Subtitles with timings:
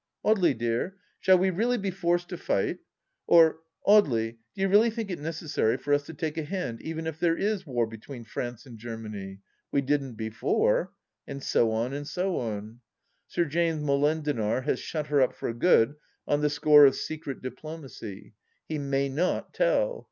[0.25, 2.79] "Audely, dear, shall we really be forced to fight?"
[3.27, 7.05] or" Audely, do you really think it necessary for us to take a hand even
[7.05, 9.41] if there is war between France and Germany?
[9.71, 10.91] We didn't before"
[11.27, 12.79] and so on, and so on.
[13.27, 15.93] Sir James Molendinar has shut her up for good
[16.27, 18.33] on the score of secret diplomacy.
[18.67, 19.99] He may not tell.